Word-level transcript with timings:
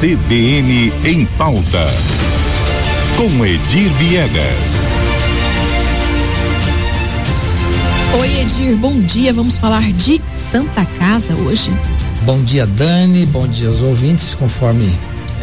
CBN 0.00 0.94
em 1.04 1.26
pauta. 1.36 1.86
Com 3.18 3.44
Edir 3.44 3.92
Viegas. 3.96 4.88
Oi, 8.18 8.40
Edir, 8.40 8.78
bom 8.78 8.98
dia. 8.98 9.30
Vamos 9.34 9.58
falar 9.58 9.82
de 9.92 10.18
Santa 10.30 10.86
Casa 10.86 11.34
hoje. 11.34 11.70
Bom 12.22 12.42
dia, 12.42 12.66
Dani. 12.66 13.26
Bom 13.26 13.46
dia 13.46 13.68
aos 13.68 13.82
ouvintes. 13.82 14.34
Conforme 14.34 14.90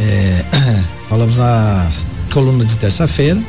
é, 0.00 0.44
falamos 1.08 1.38
na 1.38 1.88
coluna 2.32 2.64
de 2.64 2.76
terça-feira, 2.78 3.40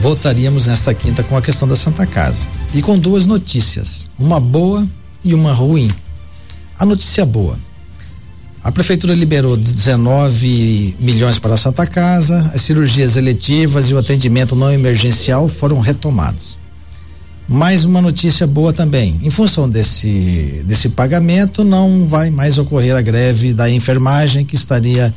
voltaríamos 0.00 0.66
nesta 0.66 0.92
quinta 0.92 1.22
com 1.22 1.36
a 1.36 1.40
questão 1.40 1.68
da 1.68 1.76
Santa 1.76 2.04
Casa. 2.04 2.48
E 2.74 2.82
com 2.82 2.98
duas 2.98 3.26
notícias, 3.26 4.10
uma 4.18 4.40
boa 4.40 4.84
e 5.24 5.34
uma 5.34 5.52
ruim. 5.52 5.88
A 6.76 6.84
notícia 6.84 7.24
boa. 7.24 7.56
A 8.68 8.70
prefeitura 8.70 9.14
liberou 9.14 9.56
19 9.56 10.96
milhões 11.00 11.38
para 11.38 11.54
a 11.54 11.56
Santa 11.56 11.86
Casa, 11.86 12.50
as 12.54 12.60
cirurgias 12.60 13.16
eletivas 13.16 13.88
e 13.88 13.94
o 13.94 13.98
atendimento 13.98 14.54
não 14.54 14.70
emergencial 14.70 15.48
foram 15.48 15.80
retomados. 15.80 16.58
Mais 17.48 17.86
uma 17.86 18.02
notícia 18.02 18.46
boa 18.46 18.70
também. 18.70 19.18
Em 19.22 19.30
função 19.30 19.66
desse, 19.66 20.62
desse 20.66 20.90
pagamento, 20.90 21.64
não 21.64 22.06
vai 22.06 22.28
mais 22.28 22.58
ocorrer 22.58 22.94
a 22.94 23.00
greve 23.00 23.54
da 23.54 23.70
enfermagem 23.70 24.44
que 24.44 24.54
estaria 24.54 25.14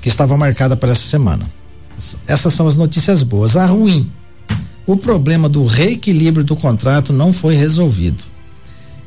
que 0.00 0.08
estava 0.08 0.36
marcada 0.36 0.76
para 0.76 0.92
essa 0.92 1.08
semana. 1.08 1.44
Essas 2.28 2.54
são 2.54 2.68
as 2.68 2.76
notícias 2.76 3.24
boas. 3.24 3.56
A 3.56 3.66
ruim, 3.66 4.08
o 4.86 4.96
problema 4.96 5.48
do 5.48 5.66
reequilíbrio 5.66 6.44
do 6.44 6.54
contrato 6.54 7.12
não 7.12 7.32
foi 7.32 7.56
resolvido, 7.56 8.22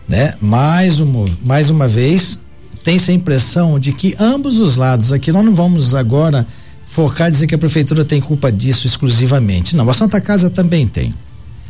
né? 0.06 0.36
Mais 0.42 1.00
uma, 1.00 1.30
mais 1.46 1.70
uma 1.70 1.88
vez 1.88 2.44
tem-se 2.86 3.10
a 3.10 3.14
impressão 3.16 3.80
de 3.80 3.92
que 3.92 4.16
ambos 4.20 4.58
os 4.58 4.76
lados 4.76 5.12
aqui 5.12 5.32
nós 5.32 5.44
não 5.44 5.56
vamos 5.56 5.96
agora 5.96 6.46
focar 6.86 7.32
dizer 7.32 7.48
que 7.48 7.56
a 7.56 7.58
prefeitura 7.58 8.06
tem 8.06 8.22
culpa 8.22 8.52
disso 8.52 8.86
exclusivamente. 8.86 9.76
Não, 9.76 9.90
a 9.90 9.94
Santa 9.94 10.22
Casa 10.22 10.52
também 10.52 10.88
tem. 10.88 11.12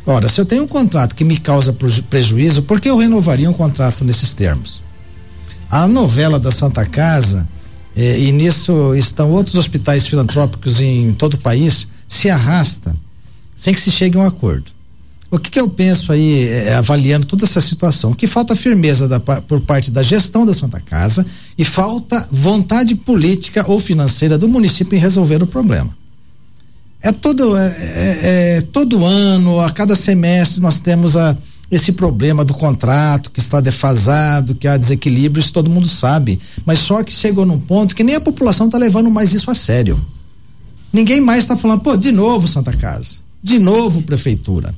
Ora, 0.06 0.28
se 0.28 0.42
eu 0.42 0.46
tenho 0.46 0.64
um 0.64 0.68
contrato 0.68 1.16
que 1.16 1.24
me 1.24 1.38
causa 1.38 1.74
prejuízo, 2.10 2.64
por 2.64 2.82
que 2.82 2.90
eu 2.90 2.98
renovaria 2.98 3.50
um 3.50 3.54
contrato 3.54 4.04
nesses 4.04 4.34
termos? 4.34 4.84
A 5.72 5.88
novela 5.88 6.38
da 6.38 6.52
Santa 6.52 6.86
Casa, 6.86 7.48
eh, 7.96 8.20
e 8.20 8.32
nisso 8.34 8.94
estão 8.94 9.32
outros 9.32 9.56
hospitais 9.56 10.06
filantrópicos 10.06 10.82
em 10.82 11.14
todo 11.14 11.36
o 11.36 11.40
país, 11.40 11.88
se 12.06 12.30
arrasta 12.30 12.94
sem 13.56 13.74
que 13.74 13.80
se 13.80 13.90
chegue 13.90 14.18
a 14.18 14.22
um 14.22 14.28
acordo. 14.28 14.75
O 15.32 15.40
que, 15.40 15.50
que 15.50 15.60
eu 15.60 15.68
penso 15.68 16.12
aí, 16.12 16.48
eh, 16.48 16.76
avaliando 16.76 17.26
toda 17.26 17.46
essa 17.46 17.60
situação? 17.60 18.14
Que 18.14 18.28
falta 18.28 18.56
firmeza 18.56 19.08
da, 19.08 19.20
por 19.20 19.60
parte 19.60 19.90
da 19.90 20.04
gestão 20.04 20.46
da 20.46 20.54
Santa 20.54 20.80
Casa 20.80 21.26
e 21.58 21.64
falta 21.64 22.28
vontade 22.32 22.96
política 22.96 23.66
ou 23.68 23.80
financeira 23.80 24.38
do 24.38 24.48
município 24.48 24.96
em 24.96 25.00
resolver 25.00 25.42
o 25.42 25.48
problema. 25.48 25.96
É 27.02 27.12
todo, 27.12 27.58
é, 27.58 27.68
é, 27.68 28.20
é, 28.58 28.62
todo 28.62 29.06
ano, 29.06 29.60
a 29.60 29.70
cada 29.72 29.96
semestre, 29.96 30.62
nós 30.62 30.80
temos 30.80 31.18
a, 31.18 31.36
esse 31.70 31.92
problema 31.92 32.46
do 32.46 32.54
contrato 32.54 33.32
que 33.32 33.40
está 33.40 33.60
defasado, 33.60 34.56
que 34.56 34.68
há 34.68 34.78
desequilíbrio, 34.78 35.42
isso 35.42 35.54
todo 35.54 35.70
mundo 35.70 35.90
sabe. 35.90 36.40
Mas 36.66 36.80
só 36.80 37.04
que 37.04 37.12
chegou 37.12 37.46
num 37.46 37.60
ponto 37.60 37.96
que 37.96 38.04
nem 38.04 38.16
a 38.16 38.22
população 38.22 38.68
está 38.68 38.78
levando 38.78 39.10
mais 39.10 39.34
isso 39.34 39.50
a 39.50 39.56
sério. 39.56 40.00
Ninguém 40.94 41.20
mais 41.20 41.44
está 41.44 41.58
falando, 41.58 41.82
pô, 41.82 41.98
de 41.98 42.12
novo 42.12 42.48
Santa 42.48 42.72
Casa, 42.72 43.18
de 43.44 43.60
novo 43.60 44.04
Prefeitura. 44.04 44.74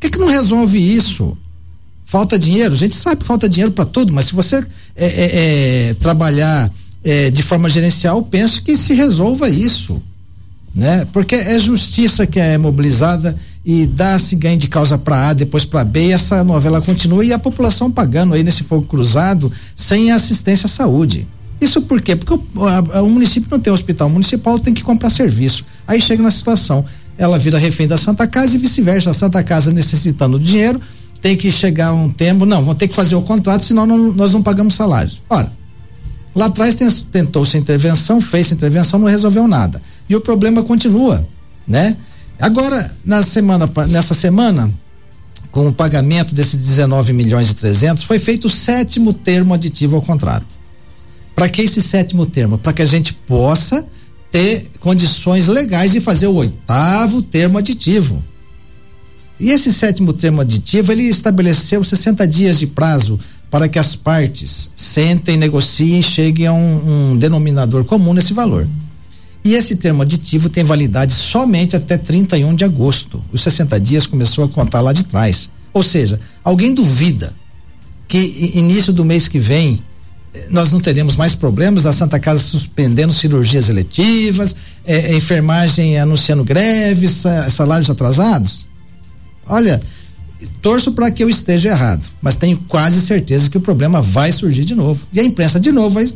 Por 0.00 0.08
que, 0.08 0.10
que 0.10 0.18
não 0.18 0.28
resolve 0.28 0.78
isso? 0.78 1.36
Falta 2.06 2.38
dinheiro? 2.38 2.72
A 2.72 2.76
gente 2.76 2.94
sabe 2.94 3.20
que 3.20 3.26
falta 3.26 3.48
dinheiro 3.48 3.70
para 3.70 3.84
tudo, 3.84 4.12
mas 4.12 4.26
se 4.26 4.34
você 4.34 4.56
é, 4.56 4.64
é, 4.96 5.90
é 5.90 5.94
trabalhar 5.94 6.72
é, 7.04 7.30
de 7.30 7.42
forma 7.42 7.68
gerencial, 7.68 8.22
penso 8.22 8.62
que 8.62 8.76
se 8.76 8.94
resolva 8.94 9.48
isso 9.48 10.02
né? 10.74 11.06
Porque 11.12 11.34
é 11.34 11.58
justiça 11.58 12.26
que 12.26 12.38
é 12.38 12.56
mobilizada 12.56 13.36
e 13.64 13.86
dá-se 13.86 14.36
ganho 14.36 14.58
de 14.58 14.68
causa 14.68 14.96
para 14.96 15.28
A, 15.28 15.32
depois 15.32 15.64
para 15.64 15.84
B, 15.84 16.06
e 16.06 16.12
essa 16.12 16.42
novela 16.42 16.80
continua 16.80 17.24
e 17.24 17.32
a 17.32 17.38
população 17.38 17.90
pagando 17.90 18.34
aí 18.34 18.42
nesse 18.42 18.62
fogo 18.62 18.86
cruzado 18.86 19.52
sem 19.76 20.12
assistência 20.12 20.66
à 20.66 20.70
saúde. 20.70 21.26
Isso 21.60 21.82
por 21.82 22.00
quê? 22.00 22.16
Porque 22.16 22.32
o, 22.32 22.66
a, 22.66 23.02
o 23.02 23.10
município 23.10 23.48
não 23.50 23.60
tem 23.60 23.72
hospital 23.72 24.08
municipal, 24.08 24.58
tem 24.58 24.72
que 24.72 24.82
comprar 24.82 25.10
serviço. 25.10 25.64
Aí 25.86 26.00
chega 26.00 26.22
na 26.22 26.30
situação, 26.30 26.84
ela 27.20 27.38
vira 27.38 27.58
refém 27.58 27.86
da 27.86 27.98
Santa 27.98 28.26
Casa 28.26 28.56
e 28.56 28.58
vice-versa. 28.58 29.10
A 29.10 29.12
Santa 29.12 29.44
Casa 29.44 29.70
necessitando 29.70 30.38
de 30.38 30.52
dinheiro, 30.52 30.80
tem 31.20 31.36
que 31.36 31.50
chegar 31.50 31.92
um 31.92 32.08
tempo, 32.08 32.46
não, 32.46 32.64
vão 32.64 32.74
ter 32.74 32.88
que 32.88 32.94
fazer 32.94 33.14
o 33.14 33.20
contrato, 33.20 33.62
senão 33.62 33.84
não, 33.84 34.10
nós 34.14 34.32
não 34.32 34.42
pagamos 34.42 34.74
salários. 34.74 35.20
Ora, 35.28 35.52
lá 36.34 36.46
atrás 36.46 36.78
tentou-se 37.12 37.58
intervenção, 37.58 38.22
fez 38.22 38.50
intervenção, 38.50 38.98
não 38.98 39.06
resolveu 39.06 39.46
nada 39.46 39.82
e 40.08 40.16
o 40.16 40.20
problema 40.20 40.62
continua, 40.62 41.28
né? 41.68 41.94
Agora, 42.40 42.90
na 43.04 43.22
semana, 43.22 43.70
nessa 43.90 44.14
semana, 44.14 44.72
com 45.52 45.68
o 45.68 45.72
pagamento 45.74 46.34
desses 46.34 46.58
19 46.68 47.12
milhões 47.12 47.50
e 47.50 47.54
300, 47.54 48.02
foi 48.02 48.18
feito 48.18 48.46
o 48.46 48.50
sétimo 48.50 49.12
termo 49.12 49.52
aditivo 49.52 49.96
ao 49.96 50.00
contrato. 50.00 50.46
Para 51.34 51.50
que 51.50 51.60
esse 51.60 51.82
sétimo 51.82 52.24
termo? 52.24 52.56
Para 52.56 52.72
que 52.72 52.80
a 52.80 52.86
gente 52.86 53.12
possa 53.12 53.84
ter 54.30 54.66
condições 54.78 55.48
legais 55.48 55.92
de 55.92 56.00
fazer 56.00 56.26
o 56.26 56.34
oitavo 56.34 57.22
termo 57.22 57.58
aditivo. 57.58 58.22
E 59.38 59.50
esse 59.50 59.72
sétimo 59.72 60.12
termo 60.12 60.42
aditivo, 60.42 60.92
ele 60.92 61.04
estabeleceu 61.04 61.82
60 61.82 62.26
dias 62.28 62.58
de 62.58 62.66
prazo 62.66 63.18
para 63.50 63.68
que 63.68 63.78
as 63.78 63.96
partes 63.96 64.72
sentem, 64.76 65.36
negociem 65.36 65.98
e 65.98 66.02
cheguem 66.02 66.46
a 66.46 66.52
um, 66.52 67.12
um 67.12 67.16
denominador 67.16 67.84
comum 67.84 68.12
nesse 68.12 68.32
valor. 68.32 68.66
E 69.42 69.54
esse 69.54 69.76
termo 69.76 70.02
aditivo 70.02 70.50
tem 70.50 70.62
validade 70.62 71.14
somente 71.14 71.74
até 71.74 71.96
31 71.96 72.54
de 72.54 72.64
agosto. 72.64 73.24
Os 73.32 73.42
60 73.42 73.80
dias 73.80 74.06
começou 74.06 74.44
a 74.44 74.48
contar 74.48 74.82
lá 74.82 74.92
de 74.92 75.04
trás. 75.04 75.48
Ou 75.72 75.82
seja, 75.82 76.20
alguém 76.44 76.74
duvida 76.74 77.32
que 78.06 78.52
início 78.54 78.92
do 78.92 79.04
mês 79.04 79.26
que 79.26 79.38
vem 79.38 79.80
nós 80.50 80.72
não 80.72 80.80
teremos 80.80 81.16
mais 81.16 81.34
problemas, 81.34 81.86
a 81.86 81.92
Santa 81.92 82.18
Casa 82.18 82.38
suspendendo 82.38 83.12
cirurgias 83.12 83.68
eletivas, 83.68 84.56
eh, 84.86 85.14
enfermagem 85.16 85.98
anunciando 85.98 86.44
greves, 86.44 87.24
salários 87.50 87.90
atrasados? 87.90 88.66
Olha, 89.46 89.80
torço 90.62 90.92
para 90.92 91.10
que 91.10 91.24
eu 91.24 91.28
esteja 91.28 91.70
errado, 91.70 92.06
mas 92.22 92.36
tenho 92.36 92.56
quase 92.68 93.00
certeza 93.00 93.50
que 93.50 93.58
o 93.58 93.60
problema 93.60 94.00
vai 94.00 94.30
surgir 94.30 94.64
de 94.64 94.74
novo. 94.74 95.06
E 95.12 95.18
a 95.18 95.24
imprensa 95.24 95.58
de 95.58 95.72
novo 95.72 95.90
vai 95.90 96.06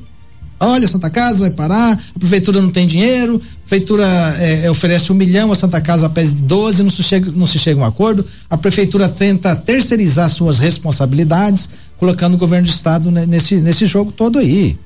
Olha, 0.60 0.86
Santa 0.86 1.10
Casa 1.10 1.40
vai 1.40 1.50
parar, 1.50 1.92
a 1.92 2.18
prefeitura 2.18 2.62
não 2.62 2.70
tem 2.70 2.86
dinheiro, 2.86 3.36
a 3.36 3.68
prefeitura 3.68 4.06
é, 4.38 4.70
oferece 4.70 5.10
um 5.12 5.14
milhão, 5.14 5.50
a 5.50 5.56
Santa 5.56 5.80
Casa 5.80 6.08
pede 6.08 6.34
12, 6.36 6.82
não 6.82 6.90
se, 6.90 7.02
chega, 7.02 7.30
não 7.32 7.46
se 7.46 7.58
chega 7.58 7.80
a 7.80 7.82
um 7.82 7.86
acordo. 7.86 8.24
A 8.48 8.56
prefeitura 8.56 9.08
tenta 9.08 9.54
terceirizar 9.56 10.30
suas 10.30 10.58
responsabilidades, 10.58 11.70
colocando 11.98 12.34
o 12.34 12.38
governo 12.38 12.66
do 12.66 12.72
estado 12.72 13.10
nesse, 13.10 13.56
nesse 13.56 13.86
jogo 13.86 14.12
todo 14.12 14.38
aí. 14.38 14.78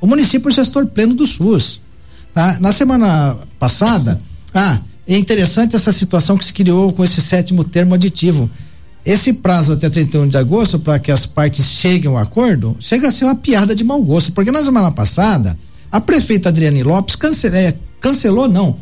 O 0.00 0.06
município 0.06 0.48
é 0.48 0.52
gestor 0.52 0.86
pleno 0.86 1.14
do 1.14 1.26
SUS. 1.26 1.80
Tá? 2.32 2.58
Na 2.60 2.72
semana 2.72 3.36
passada, 3.58 4.20
ah, 4.54 4.78
é 5.06 5.18
interessante 5.18 5.76
essa 5.76 5.92
situação 5.92 6.38
que 6.38 6.44
se 6.44 6.52
criou 6.52 6.92
com 6.92 7.04
esse 7.04 7.20
sétimo 7.20 7.64
termo 7.64 7.94
aditivo. 7.94 8.48
Esse 9.04 9.32
prazo 9.32 9.72
até 9.72 9.88
31 9.88 10.28
de 10.28 10.36
agosto, 10.36 10.78
para 10.78 10.98
que 10.98 11.10
as 11.10 11.24
partes 11.26 11.64
cheguem 11.66 12.10
ao 12.10 12.18
acordo, 12.18 12.76
chega 12.78 13.08
a 13.08 13.12
ser 13.12 13.24
uma 13.24 13.34
piada 13.34 13.74
de 13.74 13.82
mau 13.82 14.02
gosto, 14.02 14.32
porque 14.32 14.52
na 14.52 14.62
semana 14.62 14.90
passada, 14.90 15.58
a 15.90 16.00
prefeita 16.00 16.50
Adriane 16.50 16.82
Lopes 16.82 17.16
cancelou, 17.16 17.56
é, 17.58 17.74
cancelou 17.98 18.48
não, 18.48 18.76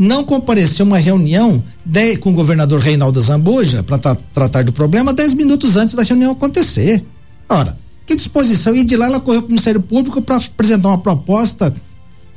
não 0.00 0.24
compareceu 0.24 0.86
uma 0.86 0.96
reunião 0.96 1.62
de, 1.84 2.16
com 2.16 2.30
o 2.30 2.32
governador 2.32 2.80
Reinaldo 2.80 3.20
Zambuja 3.20 3.82
para 3.82 3.98
tra 3.98 4.14
tratar 4.14 4.64
do 4.64 4.72
problema 4.72 5.12
dez 5.12 5.34
minutos 5.34 5.76
antes 5.76 5.94
da 5.94 6.02
reunião 6.02 6.32
acontecer. 6.32 7.04
Ora, 7.46 7.76
que 8.06 8.16
disposição? 8.16 8.74
E 8.74 8.82
de 8.82 8.96
lá 8.96 9.04
ela 9.04 9.20
correu 9.20 9.42
para 9.42 9.48
o 9.48 9.50
Ministério 9.50 9.82
Público 9.82 10.22
para 10.22 10.36
apresentar 10.36 10.88
uma 10.88 10.96
proposta 10.96 11.74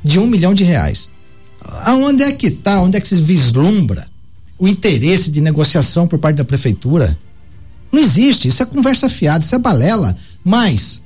de 0.02 0.18
um 0.18 0.26
milhão 0.26 0.52
de 0.52 0.62
reais. 0.62 1.08
Aonde 1.86 2.22
é 2.22 2.32
que 2.32 2.48
está? 2.48 2.82
Onde 2.82 2.98
é 2.98 3.00
que 3.00 3.08
se 3.08 3.16
vislumbra 3.16 4.06
o 4.58 4.68
interesse 4.68 5.30
de 5.30 5.40
negociação 5.40 6.06
por 6.06 6.18
parte 6.18 6.36
da 6.36 6.44
prefeitura. 6.44 7.18
Não 7.90 7.98
existe, 7.98 8.46
isso 8.46 8.62
é 8.62 8.66
conversa 8.66 9.08
fiada, 9.08 9.42
isso 9.42 9.54
é 9.54 9.58
balela. 9.58 10.14
Mas, 10.44 11.02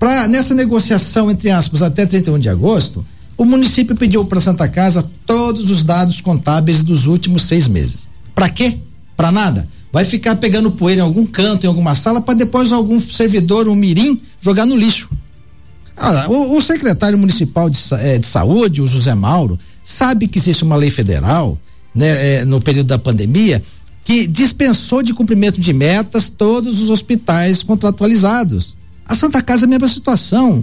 para 0.00 0.26
nessa 0.26 0.52
negociação, 0.52 1.30
entre 1.30 1.48
aspas, 1.48 1.80
até 1.80 2.04
31 2.04 2.40
de 2.40 2.48
agosto, 2.48 3.06
o 3.36 3.44
município 3.44 3.94
pediu 3.94 4.24
para 4.24 4.40
Santa 4.40 4.68
Casa 4.68 5.08
todos 5.26 5.70
os 5.70 5.84
dados 5.84 6.20
contábeis 6.20 6.82
dos 6.82 7.06
últimos 7.06 7.42
seis 7.42 7.68
meses. 7.68 8.08
Para 8.34 8.48
quê? 8.48 8.78
Para 9.16 9.30
nada. 9.30 9.68
Vai 9.92 10.04
ficar 10.04 10.36
pegando 10.36 10.70
poeira 10.70 11.00
em 11.00 11.04
algum 11.04 11.26
canto, 11.26 11.64
em 11.64 11.68
alguma 11.68 11.94
sala, 11.94 12.20
para 12.20 12.34
depois 12.34 12.72
algum 12.72 12.98
servidor, 13.00 13.68
um 13.68 13.74
mirim, 13.74 14.20
jogar 14.40 14.66
no 14.66 14.76
lixo. 14.76 15.10
Ah, 15.96 16.26
o, 16.28 16.56
o, 16.56 16.62
secretário 16.62 17.16
municipal 17.16 17.70
de, 17.70 17.78
eh, 17.92 18.18
de 18.18 18.26
saúde, 18.26 18.82
o 18.82 18.86
José 18.86 19.14
Mauro, 19.14 19.58
sabe 19.82 20.28
que 20.28 20.38
existe 20.38 20.62
uma 20.62 20.76
lei 20.76 20.90
federal 20.90 21.58
né, 21.94 22.40
é, 22.40 22.44
no 22.44 22.60
período 22.60 22.88
da 22.88 22.98
pandemia, 22.98 23.62
que 24.04 24.26
dispensou 24.26 25.02
de 25.02 25.14
cumprimento 25.14 25.58
de 25.58 25.72
metas 25.72 26.28
todos 26.28 26.82
os 26.82 26.90
hospitais 26.90 27.62
contratualizados. 27.62 28.76
A 29.08 29.16
Santa 29.16 29.40
Casa 29.40 29.64
é 29.64 29.66
a 29.66 29.68
mesma 29.70 29.88
situação. 29.88 30.62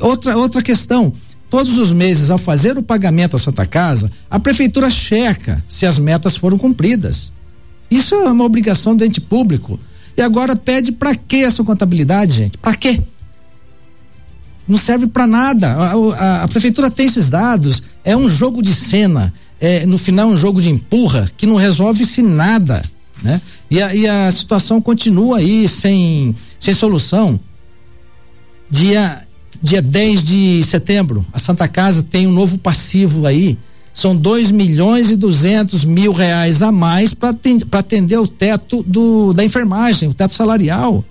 Outra, 0.00 0.36
outra 0.36 0.62
questão, 0.62 1.12
Todos 1.50 1.78
os 1.78 1.92
meses, 1.92 2.30
ao 2.30 2.38
fazer 2.38 2.78
o 2.78 2.82
pagamento 2.82 3.36
à 3.36 3.38
Santa 3.38 3.66
Casa, 3.66 4.10
a 4.30 4.38
prefeitura 4.38 4.88
checa 4.88 5.62
se 5.66 5.84
as 5.84 5.98
metas 5.98 6.36
foram 6.36 6.56
cumpridas. 6.56 7.32
Isso 7.90 8.14
é 8.14 8.30
uma 8.30 8.44
obrigação 8.44 8.96
do 8.96 9.04
ente 9.04 9.20
público. 9.20 9.78
E 10.16 10.22
agora 10.22 10.54
pede 10.54 10.92
para 10.92 11.14
que 11.16 11.42
essa 11.42 11.64
contabilidade, 11.64 12.34
gente? 12.34 12.56
Para 12.58 12.76
quê? 12.76 13.00
Não 14.68 14.78
serve 14.78 15.08
para 15.08 15.26
nada. 15.26 15.72
A, 15.72 15.92
a, 15.92 16.42
a, 16.44 16.48
prefeitura 16.48 16.88
tem 16.88 17.06
esses 17.06 17.28
dados. 17.28 17.82
É 18.04 18.16
um 18.16 18.28
jogo 18.28 18.62
de 18.62 18.72
cena. 18.72 19.34
É, 19.60 19.84
no 19.84 19.98
final, 19.98 20.28
um 20.28 20.36
jogo 20.36 20.62
de 20.62 20.70
empurra 20.70 21.28
que 21.36 21.46
não 21.46 21.56
resolve-se 21.56 22.22
nada. 22.22 22.80
Né? 23.22 23.42
E, 23.68 23.82
a, 23.82 23.92
e 23.92 24.06
a 24.06 24.30
situação 24.30 24.80
continua 24.80 25.38
aí 25.38 25.66
sem, 25.66 26.32
sem 26.60 26.72
solução. 26.72 27.40
Dia 28.70 29.26
dia 29.62 29.82
10 29.82 30.24
de 30.24 30.64
setembro, 30.64 31.24
a 31.32 31.38
Santa 31.38 31.68
Casa 31.68 32.02
tem 32.02 32.26
um 32.26 32.32
novo 32.32 32.58
passivo 32.58 33.26
aí. 33.26 33.58
São 33.92 34.16
2 34.16 34.52
milhões 34.52 35.10
e 35.10 35.16
200 35.16 35.84
mil 35.84 36.12
reais 36.12 36.62
a 36.62 36.70
mais 36.70 37.12
para 37.12 37.34
atender 37.72 38.18
o 38.18 38.26
teto 38.26 38.82
do, 38.84 39.32
da 39.32 39.44
enfermagem, 39.44 40.08
o 40.08 40.14
teto 40.14 40.32
salarial. 40.32 41.04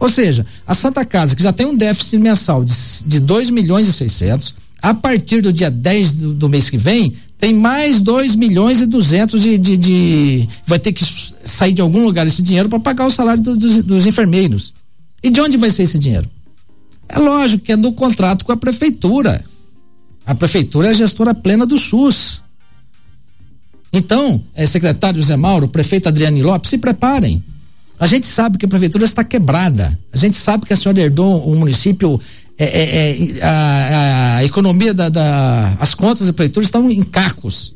Ou 0.00 0.08
seja, 0.08 0.44
a 0.66 0.74
Santa 0.74 1.04
Casa, 1.04 1.36
que 1.36 1.42
já 1.42 1.52
tem 1.52 1.66
um 1.66 1.76
déficit 1.76 2.18
mensal 2.18 2.64
de, 2.64 2.74
de 3.06 3.20
2 3.20 3.50
milhões 3.50 3.86
e 3.86 3.92
600, 3.92 4.54
a 4.82 4.94
partir 4.94 5.40
do 5.40 5.52
dia 5.52 5.70
10 5.70 6.14
do, 6.14 6.34
do 6.34 6.48
mês 6.48 6.68
que 6.68 6.76
vem, 6.78 7.14
tem 7.38 7.54
mais 7.54 8.00
2 8.00 8.34
milhões 8.34 8.80
e 8.80 8.86
200 8.86 9.40
de, 9.40 9.58
de, 9.58 9.76
de, 9.76 10.48
Vai 10.66 10.78
ter 10.78 10.92
que 10.92 11.04
sair 11.44 11.72
de 11.72 11.80
algum 11.80 12.04
lugar 12.04 12.26
esse 12.26 12.42
dinheiro 12.42 12.68
para 12.68 12.80
pagar 12.80 13.06
o 13.06 13.10
salário 13.10 13.42
do, 13.42 13.56
dos, 13.56 13.84
dos 13.84 14.06
enfermeiros. 14.06 14.72
E 15.22 15.30
de 15.30 15.40
onde 15.40 15.56
vai 15.56 15.70
ser 15.70 15.84
esse 15.84 15.98
dinheiro? 15.98 16.28
É 17.08 17.18
lógico 17.18 17.64
que 17.64 17.72
é 17.72 17.76
do 17.76 17.92
contrato 17.92 18.44
com 18.44 18.52
a 18.52 18.56
prefeitura. 18.56 19.44
A 20.24 20.34
prefeitura 20.34 20.88
é 20.88 20.90
a 20.90 20.94
gestora 20.94 21.34
plena 21.34 21.64
do 21.64 21.78
SUS. 21.78 22.42
Então, 23.92 24.42
é, 24.54 24.66
secretário 24.66 25.20
José 25.20 25.36
Mauro, 25.36 25.68
prefeito 25.68 26.08
Adriane 26.08 26.42
Lopes, 26.42 26.70
se 26.70 26.78
preparem. 26.78 27.42
A 27.98 28.06
gente 28.06 28.26
sabe 28.26 28.58
que 28.58 28.66
a 28.66 28.68
prefeitura 28.68 29.04
está 29.04 29.24
quebrada. 29.24 29.98
A 30.12 30.16
gente 30.16 30.36
sabe 30.36 30.66
que 30.66 30.72
a 30.72 30.76
senhora 30.76 31.00
herdou 31.00 31.46
o 31.46 31.56
município. 31.56 32.20
É, 32.58 32.64
é, 32.64 33.38
é, 33.38 33.42
a, 33.42 34.36
a, 34.36 34.44
economia 34.44 34.92
da, 34.92 35.08
da, 35.08 35.76
as 35.78 35.94
contas 35.94 36.26
da 36.26 36.32
prefeitura 36.32 36.64
estão 36.64 36.90
em 36.90 37.02
cacos. 37.02 37.74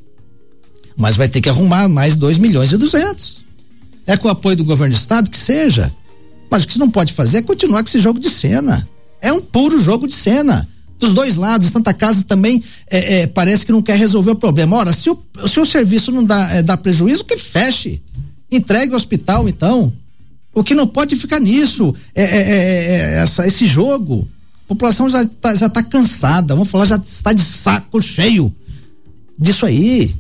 Mas 0.97 1.17
vai 1.17 1.29
ter 1.29 1.41
que 1.41 1.49
arrumar 1.49 1.88
mais 1.88 2.17
2 2.17 2.38
milhões 2.38 2.73
e 2.73 2.77
200. 2.77 3.44
É 4.06 4.17
com 4.17 4.29
o 4.29 4.31
apoio 4.31 4.56
do 4.56 4.65
governo 4.65 4.94
do 4.94 4.99
estado 4.99 5.31
que 5.31 5.38
seja. 5.38 5.91
Mas 6.50 6.65
o 6.65 6.67
que 6.67 6.75
você 6.75 6.79
não 6.79 6.91
pode 6.91 7.12
fazer 7.12 7.38
é 7.38 7.43
continuar 7.43 7.82
com 7.82 7.88
esse 7.88 8.00
jogo 8.00 8.19
de 8.19 8.29
cena. 8.29 8.87
É 9.20 9.32
um 9.32 9.40
puro 9.40 9.81
jogo 9.81 10.06
de 10.06 10.14
cena. 10.14 10.69
Dos 10.99 11.14
dois 11.14 11.37
lados, 11.37 11.70
Santa 11.70 11.94
Casa 11.94 12.25
também 12.25 12.62
é, 12.90 13.20
é, 13.20 13.26
parece 13.26 13.64
que 13.64 13.72
não 13.72 13.81
quer 13.81 13.96
resolver 13.96 14.32
o 14.32 14.37
problema. 14.37 14.76
Ora, 14.76 14.93
se 14.93 15.08
o, 15.08 15.19
se 15.49 15.58
o 15.58 15.64
serviço 15.64 16.12
não 16.12 16.22
dá, 16.22 16.50
é, 16.50 16.62
dá 16.62 16.76
prejuízo, 16.76 17.25
que 17.25 17.38
feche. 17.38 18.02
Entregue 18.52 18.93
o 18.93 18.96
hospital, 18.96 19.49
então. 19.49 19.90
O 20.52 20.62
que 20.62 20.75
não 20.75 20.87
pode 20.87 21.17
ficar 21.17 21.40
nisso 21.40 21.94
é, 22.14 22.22
é, 22.22 22.26
é, 22.26 22.56
é 22.56 23.14
essa, 23.22 23.46
esse 23.46 23.67
jogo. 23.67 24.28
A 24.64 24.69
população 24.69 25.08
já 25.08 25.22
está 25.22 25.55
já 25.55 25.69
tá 25.70 25.82
cansada, 25.82 26.55
vamos 26.55 26.70
falar, 26.70 26.84
já 26.84 26.96
está 26.96 27.32
de 27.32 27.43
saco 27.43 28.02
cheio 28.02 28.55
disso 29.38 29.64
aí. 29.64 30.14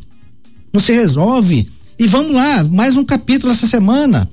Não 0.72 0.80
se 0.80 0.92
resolve. 0.92 1.68
E 1.98 2.06
vamos 2.06 2.32
lá, 2.32 2.64
mais 2.64 2.96
um 2.96 3.04
capítulo 3.04 3.52
essa 3.52 3.66
semana. 3.66 4.26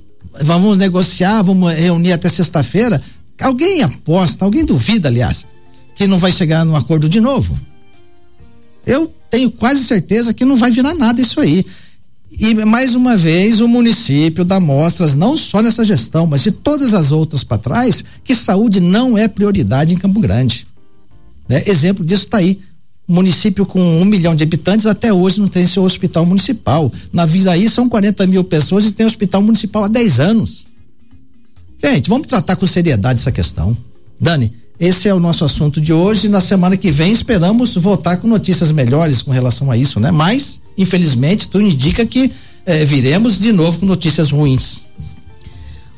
Vamos 0.44 0.78
negociar, 0.78 1.42
vamos 1.42 1.74
reunir 1.74 2.14
até 2.14 2.30
sexta-feira 2.30 3.04
Alguém 3.42 3.82
aposta, 3.82 4.46
alguém 4.46 4.66
duvida, 4.66 5.10
aliás, 5.10 5.48
que 5.96 6.08
não 6.08 6.18
vai 6.18 6.32
chegar 6.32 6.66
num 6.66 6.76
acordo 6.76 7.08
de 7.08 7.20
novo? 7.20 7.58
Eu 8.86 9.14
tenho 9.30 9.52
quase 9.52 9.84
certeza 9.84 10.34
que 10.34 10.46
não 10.46 10.56
vai 10.56 10.72
virar 10.72 10.94
nada 10.94 11.22
isso 11.22 11.40
aí. 11.40 11.66
E 12.32 12.54
mais 12.54 12.94
uma 12.94 13.16
vez 13.16 13.62
o 13.62 13.68
município 13.68 14.44
dá 14.44 14.60
mostras, 14.60 15.16
não 15.16 15.38
só 15.38 15.62
nessa 15.62 15.86
gestão, 15.86 16.28
mas 16.28 16.44
de 16.44 16.52
todas 16.52 16.94
as 16.94 17.12
outras 17.12 17.44
para 17.44 17.58
trás, 17.58 18.04
que 18.24 18.36
saúde 18.36 18.80
não 18.80 19.18
é 19.18 19.28
prioridade 19.28 19.94
em 19.94 19.98
Campo 19.98 20.20
Grande. 20.20 20.68
Né? 21.48 21.64
Exemplo 21.66 22.06
disso 22.06 22.26
está 22.26 22.38
aí. 22.38 22.60
Município 23.08 23.66
com 23.66 23.80
um 23.80 24.04
milhão 24.04 24.36
de 24.36 24.44
habitantes 24.44 24.86
até 24.86 25.14
hoje 25.14 25.40
não 25.40 25.48
tem 25.48 25.66
seu 25.66 25.84
hospital 25.84 26.26
municipal. 26.26 26.92
Na 27.14 27.26
Viraí 27.26 27.70
são 27.70 27.88
40 27.88 28.28
mil 28.28 28.44
pessoas 28.44 28.86
e 28.86 28.92
tem 28.92 29.06
hospital 29.06 29.42
municipal 29.42 29.86
há 29.86 29.88
10 29.88 30.20
anos. 30.20 30.67
Gente, 31.84 32.10
vamos 32.10 32.28
tratar 32.28 32.56
com 32.56 32.66
seriedade 32.66 33.20
essa 33.20 33.32
questão. 33.32 33.78
Dani, 34.20 34.52
esse 34.80 35.08
é 35.08 35.14
o 35.14 35.20
nosso 35.20 35.46
assunto 35.46 35.80
de 35.80 35.94
hoje. 35.94 36.28
Na 36.28 36.42
semana 36.42 36.78
que 36.78 36.92
vem 36.92 37.12
esperamos 37.12 37.76
voltar 37.76 38.18
com 38.18 38.28
notícias 38.28 38.72
melhores 38.72 39.22
com 39.22 39.32
relação 39.32 39.72
a 39.72 39.78
isso, 39.78 40.00
né? 40.00 40.12
Mas, 40.12 40.62
infelizmente, 40.78 41.50
tudo 41.50 41.64
indica 41.64 42.06
que 42.06 42.32
eh, 42.66 42.86
viremos 42.86 43.40
de 43.40 43.52
novo 43.52 43.80
com 43.80 43.86
notícias 43.86 44.32
ruins. 44.32 44.82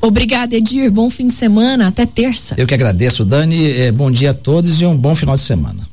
Obrigada, 0.00 0.56
Edir. 0.56 0.90
Bom 0.90 1.10
fim 1.10 1.28
de 1.28 1.34
semana. 1.34 1.88
Até 1.88 2.06
terça. 2.06 2.54
Eu 2.56 2.66
que 2.66 2.72
agradeço, 2.72 3.24
Dani. 3.24 3.70
Eh, 3.70 3.92
bom 3.92 4.10
dia 4.10 4.30
a 4.30 4.34
todos 4.34 4.80
e 4.80 4.86
um 4.86 4.96
bom 4.96 5.14
final 5.14 5.34
de 5.34 5.42
semana. 5.42 5.89